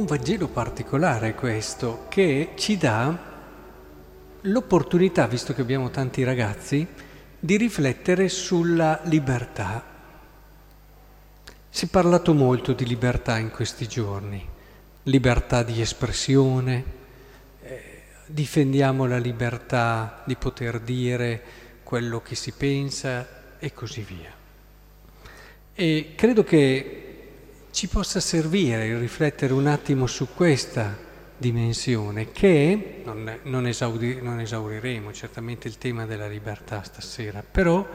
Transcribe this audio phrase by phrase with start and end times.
[0.00, 3.28] un Vangelo particolare questo, che ci dà
[4.40, 6.86] l'opportunità, visto che abbiamo tanti ragazzi,
[7.38, 9.84] di riflettere sulla libertà.
[11.68, 14.42] Si è parlato molto di libertà in questi giorni,
[15.02, 16.84] libertà di espressione,
[17.62, 21.42] eh, difendiamo la libertà di poter dire
[21.82, 24.32] quello che si pensa e così via.
[25.74, 27.09] E credo che
[27.70, 34.40] ci possa servire il riflettere un attimo su questa dimensione che non, non, esaudi, non
[34.40, 37.86] esauriremo certamente il tema della libertà stasera, però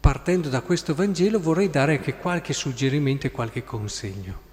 [0.00, 4.48] partendo da questo Vangelo vorrei dare anche qualche suggerimento e qualche consiglio.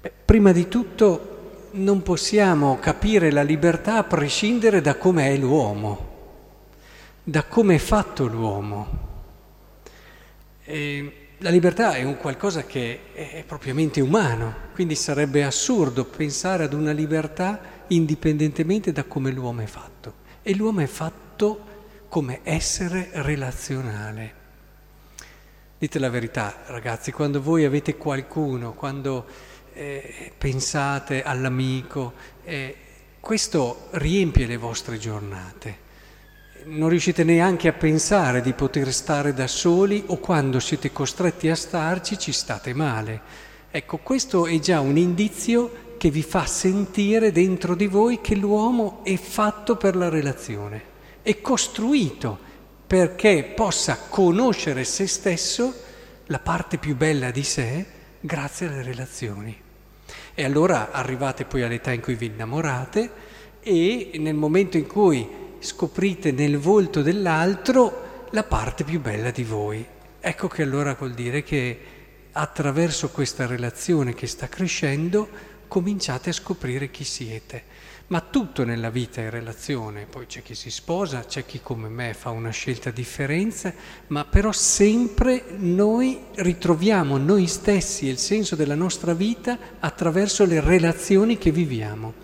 [0.00, 1.38] Beh, prima di tutto
[1.72, 6.08] non possiamo capire la libertà a prescindere da come è l'uomo,
[7.22, 9.08] da come è fatto l'uomo.
[10.64, 16.74] E la libertà è un qualcosa che è propriamente umano, quindi sarebbe assurdo pensare ad
[16.74, 20.14] una libertà indipendentemente da come l'uomo è fatto.
[20.42, 21.68] E l'uomo è fatto
[22.08, 24.34] come essere relazionale.
[25.78, 29.24] Dite la verità, ragazzi, quando voi avete qualcuno, quando
[29.72, 32.12] eh, pensate all'amico,
[32.44, 32.76] eh,
[33.18, 35.79] questo riempie le vostre giornate
[36.64, 41.54] non riuscite neanche a pensare di poter stare da soli o quando siete costretti a
[41.54, 43.20] starci ci state male.
[43.70, 49.00] Ecco, questo è già un indizio che vi fa sentire dentro di voi che l'uomo
[49.04, 50.82] è fatto per la relazione,
[51.22, 52.38] è costruito
[52.86, 55.72] perché possa conoscere se stesso,
[56.26, 57.86] la parte più bella di sé,
[58.20, 59.56] grazie alle relazioni.
[60.34, 63.10] E allora arrivate poi all'età in cui vi innamorate
[63.60, 69.86] e nel momento in cui scoprite nel volto dell'altro la parte più bella di voi.
[70.18, 71.78] Ecco che allora vuol dire che
[72.32, 75.28] attraverso questa relazione che sta crescendo
[75.68, 77.78] cominciate a scoprire chi siete.
[78.08, 82.12] Ma tutto nella vita è relazione, poi c'è chi si sposa, c'è chi come me
[82.12, 83.72] fa una scelta differenza,
[84.08, 90.60] ma però sempre noi ritroviamo noi stessi e il senso della nostra vita attraverso le
[90.60, 92.14] relazioni che viviamo.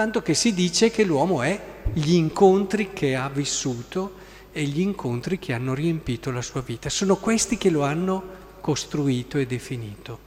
[0.00, 1.60] Tanto che si dice che l'uomo è
[1.92, 4.14] gli incontri che ha vissuto
[4.50, 6.88] e gli incontri che hanno riempito la sua vita.
[6.88, 8.22] Sono questi che lo hanno
[8.62, 10.18] costruito e definito.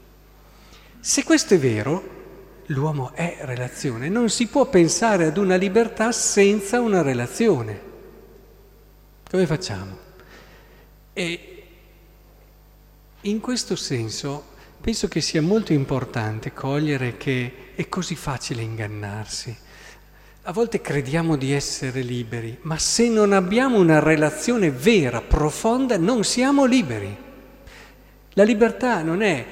[1.00, 2.08] Se questo è vero,
[2.68, 7.82] l'uomo è relazione, non si può pensare ad una libertà senza una relazione.
[9.28, 9.98] Come facciamo?
[11.14, 11.64] E
[13.22, 14.52] in questo senso
[14.84, 19.56] penso che sia molto importante cogliere che è così facile ingannarsi.
[20.42, 26.26] A volte crediamo di essere liberi, ma se non abbiamo una relazione vera, profonda, non
[26.26, 27.16] siamo liberi.
[28.34, 29.46] La libertà non è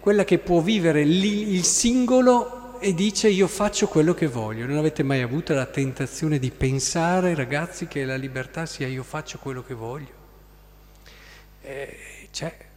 [0.00, 4.64] quella che può vivere il singolo e dice io faccio quello che voglio.
[4.64, 9.36] Non avete mai avuto la tentazione di pensare, ragazzi, che la libertà sia io faccio
[9.36, 10.18] quello che voglio?
[11.60, 11.98] Eh,
[12.30, 12.68] cioè,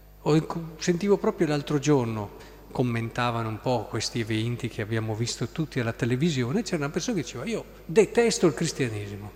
[0.78, 6.64] sentivo proprio l'altro giorno commentavano un po' questi eventi che abbiamo visto tutti alla televisione,
[6.64, 9.32] c'era una persona che diceva io detesto il cristianesimo,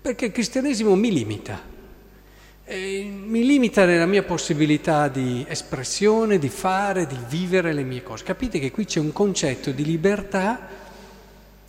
[0.00, 1.62] perché il cristianesimo mi limita,
[2.64, 8.24] e mi limita nella mia possibilità di espressione, di fare, di vivere le mie cose.
[8.24, 10.68] Capite che qui c'è un concetto di libertà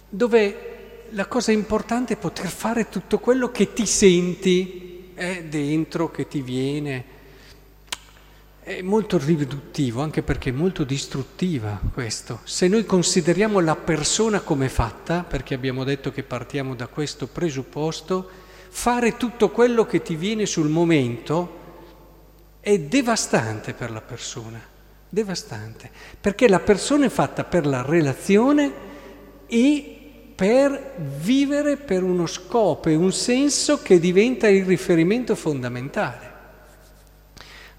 [0.10, 6.28] dove la cosa importante è poter fare tutto quello che ti senti eh, dentro, che
[6.28, 7.20] ti viene
[8.64, 12.42] è molto riduttivo, anche perché è molto distruttiva questo.
[12.44, 18.30] Se noi consideriamo la persona come fatta, perché abbiamo detto che partiamo da questo presupposto,
[18.70, 21.60] fare tutto quello che ti viene sul momento
[22.60, 24.62] è devastante per la persona,
[25.10, 25.90] devastante,
[26.22, 28.90] perché la persona è fatta per la relazione
[29.48, 29.98] e
[30.36, 36.30] per vivere per uno scopo e un senso che diventa il riferimento fondamentale.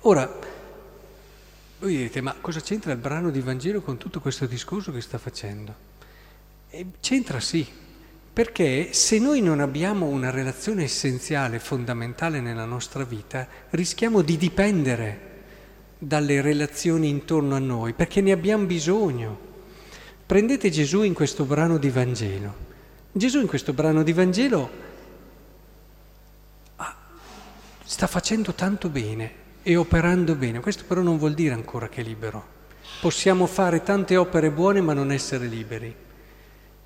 [0.00, 0.50] Ora,
[1.82, 5.18] voi direte, ma cosa c'entra il brano di Vangelo con tutto questo discorso che sta
[5.18, 5.74] facendo?
[6.70, 7.66] E c'entra sì,
[8.32, 15.30] perché se noi non abbiamo una relazione essenziale, fondamentale nella nostra vita, rischiamo di dipendere
[15.98, 19.50] dalle relazioni intorno a noi, perché ne abbiamo bisogno.
[20.24, 22.54] Prendete Gesù in questo brano di Vangelo.
[23.10, 24.70] Gesù in questo brano di Vangelo
[26.76, 26.96] ah,
[27.82, 30.60] sta facendo tanto bene, e operando bene.
[30.60, 32.60] Questo però non vuol dire ancora che è libero.
[33.00, 35.94] Possiamo fare tante opere buone ma non essere liberi.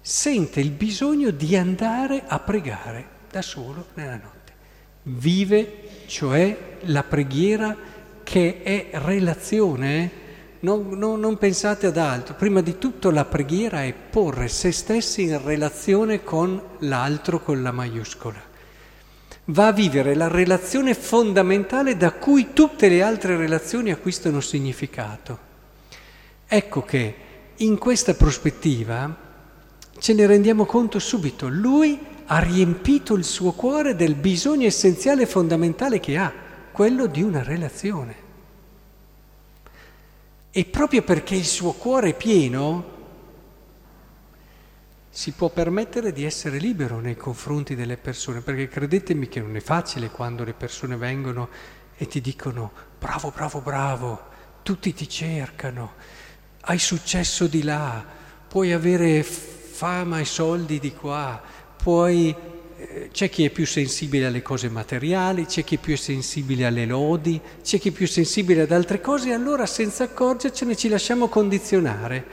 [0.00, 4.52] Sente il bisogno di andare a pregare da solo nella notte.
[5.02, 7.76] Vive, cioè, la preghiera
[8.22, 10.10] che è relazione, eh?
[10.60, 12.34] non, non, non pensate ad altro.
[12.34, 17.72] Prima di tutto la preghiera è porre se stessi in relazione con l'altro con la
[17.72, 18.54] maiuscola.
[19.46, 25.38] Va a vivere la relazione fondamentale da cui tutte le altre relazioni acquistano significato.
[26.46, 27.14] Ecco che
[27.56, 29.16] in questa prospettiva
[29.98, 31.48] ce ne rendiamo conto subito.
[31.48, 36.32] Lui ha riempito il suo cuore del bisogno essenziale e fondamentale che ha,
[36.72, 38.24] quello di una relazione.
[40.50, 42.94] E proprio perché il suo cuore è pieno,
[45.16, 49.60] si può permettere di essere libero nei confronti delle persone, perché credetemi che non è
[49.60, 51.48] facile quando le persone vengono
[51.96, 54.24] e ti dicono bravo, bravo, bravo,
[54.62, 55.94] tutti ti cercano,
[56.60, 58.04] hai successo di là,
[58.46, 61.40] puoi avere fama e soldi di qua,
[61.82, 62.36] puoi
[63.10, 67.40] c'è chi è più sensibile alle cose materiali, c'è chi è più sensibile alle lodi,
[67.62, 72.26] c'è chi è più sensibile ad altre cose e allora senza accorgercene ci lasciamo condizionare,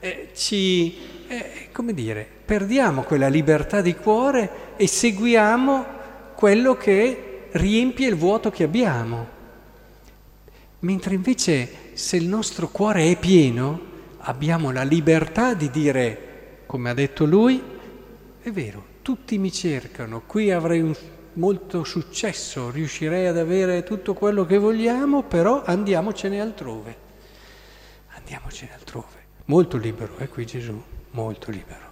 [0.00, 5.86] eh, ci, eh, come dire, perdiamo quella libertà di cuore e seguiamo
[6.34, 9.38] quello che riempie il vuoto che abbiamo.
[10.80, 13.80] Mentre invece se il nostro cuore è pieno,
[14.18, 17.62] abbiamo la libertà di dire, come ha detto lui,
[18.42, 20.96] è vero, tutti mi cercano, qui avrei un,
[21.34, 26.96] molto successo, riuscirei ad avere tutto quello che vogliamo, però andiamocene altrove.
[28.16, 29.18] Andiamocene altrove.
[29.44, 30.82] Molto libero, è eh, qui Gesù,
[31.12, 31.88] molto libero.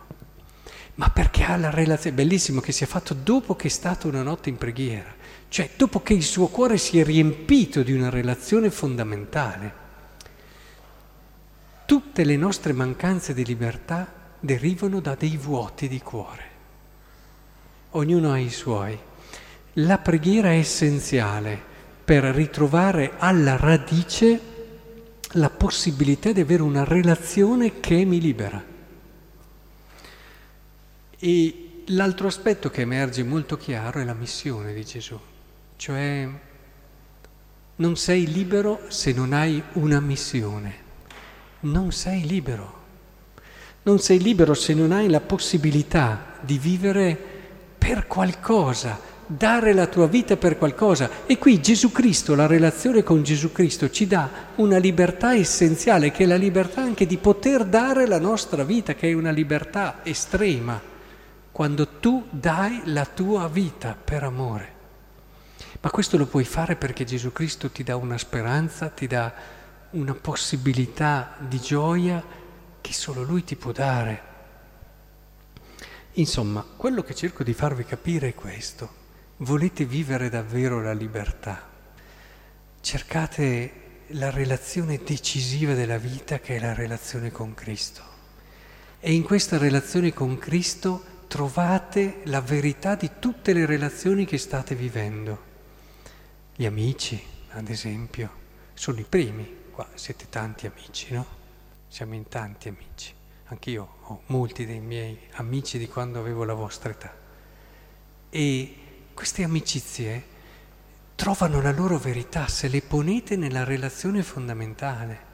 [0.96, 4.48] Ma perché ha la relazione, bellissimo che sia fatto dopo che è stata una notte
[4.48, 5.14] in preghiera,
[5.48, 9.86] cioè dopo che il suo cuore si è riempito di una relazione fondamentale.
[11.86, 16.48] Tutte le nostre mancanze di libertà derivano da dei vuoti di cuore
[17.90, 18.98] ognuno ha i suoi.
[19.74, 21.60] La preghiera è essenziale
[22.04, 24.40] per ritrovare alla radice
[25.32, 28.67] la possibilità di avere una relazione che mi libera.
[31.18, 35.18] E l'altro aspetto che emerge molto chiaro è la missione di Gesù,
[35.76, 36.28] cioè
[37.76, 40.74] non sei libero se non hai una missione,
[41.60, 42.76] non sei libero,
[43.82, 47.18] non sei libero se non hai la possibilità di vivere
[47.76, 51.26] per qualcosa, dare la tua vita per qualcosa.
[51.26, 56.24] E qui Gesù Cristo, la relazione con Gesù Cristo ci dà una libertà essenziale, che
[56.24, 60.80] è la libertà anche di poter dare la nostra vita, che è una libertà estrema,
[61.52, 64.76] quando tu dai la tua vita per amore.
[65.80, 69.32] Ma questo lo puoi fare perché Gesù Cristo ti dà una speranza, ti dà
[69.90, 72.22] una possibilità di gioia
[72.80, 74.22] che solo Lui ti può dare.
[76.12, 78.96] Insomma, quello che cerco di farvi capire è questo.
[79.38, 81.68] Volete vivere davvero la libertà?
[82.80, 88.02] Cercate la relazione decisiva della vita che è la relazione con Cristo.
[89.00, 94.74] E in questa relazione con Cristo trovate la verità di tutte le relazioni che state
[94.74, 95.44] vivendo.
[96.56, 98.30] Gli amici, ad esempio,
[98.74, 99.56] sono i primi.
[99.70, 101.24] Qua siete tanti amici, no?
[101.86, 103.14] Siamo in tanti amici.
[103.50, 107.14] Anch'io ho molti dei miei amici di quando avevo la vostra età.
[108.30, 108.74] E
[109.14, 110.36] queste amicizie
[111.14, 115.26] trovano la loro verità se le ponete nella relazione fondamentale.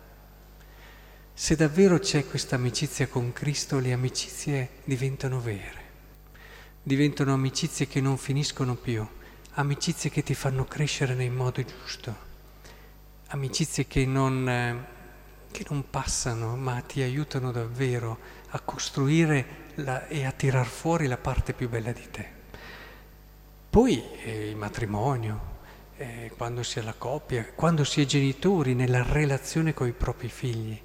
[1.34, 5.83] Se davvero c'è questa amicizia con Cristo, le amicizie diventano vere,
[6.84, 9.04] diventano amicizie che non finiscono più,
[9.54, 12.16] amicizie che ti fanno crescere nel modo giusto,
[13.26, 14.92] amicizie che non eh,
[15.54, 21.16] che non passano, ma ti aiutano davvero a costruire la, e a tirar fuori la
[21.16, 22.28] parte più bella di te.
[23.70, 25.52] Poi eh, il matrimonio,
[25.96, 30.28] eh, quando si è la coppia, quando si è genitori, nella relazione con i propri
[30.28, 30.76] figli.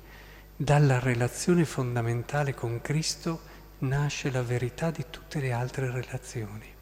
[0.56, 3.42] Dalla relazione fondamentale con Cristo
[3.80, 6.74] nasce la verità di tutte le altre relazioni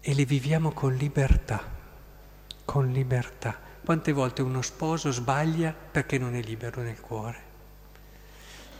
[0.00, 1.62] e le viviamo con libertà,
[2.64, 7.48] con libertà quante volte uno sposo sbaglia perché non è libero nel cuore?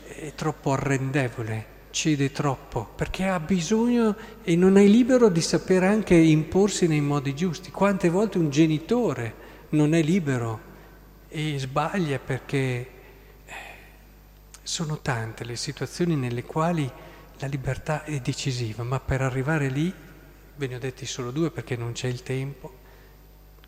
[0.05, 6.15] È troppo arrendevole, cede troppo, perché ha bisogno e non è libero di sapere anche
[6.15, 7.71] imporsi nei modi giusti.
[7.71, 9.33] Quante volte un genitore
[9.69, 10.69] non è libero
[11.27, 12.89] e sbaglia perché
[13.45, 13.53] eh,
[14.61, 16.89] sono tante le situazioni nelle quali
[17.41, 19.91] la libertà è decisiva, ma per arrivare lì,
[20.55, 22.79] ve ne ho detti solo due perché non c'è il tempo,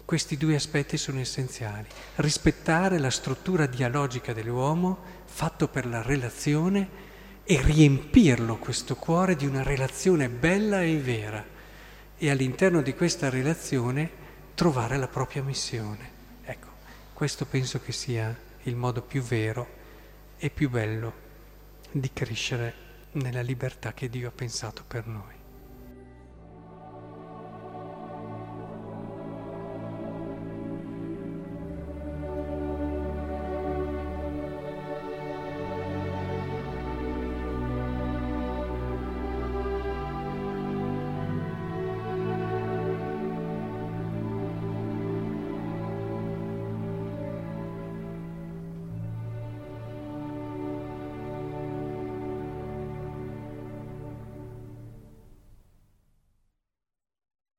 [0.06, 1.88] questi due aspetti sono essenziali.
[2.18, 7.12] Rispettare la struttura dialogica dell'uomo fatto per la relazione
[7.44, 11.44] e riempirlo questo cuore di una relazione bella e vera
[12.16, 14.22] e all'interno di questa relazione
[14.54, 16.12] trovare la propria missione.
[16.44, 16.68] Ecco,
[17.14, 19.68] questo penso che sia il modo più vero
[20.38, 21.22] e più bello
[21.92, 22.83] di crescere
[23.14, 25.43] nella libertà che Dio ha pensato per noi.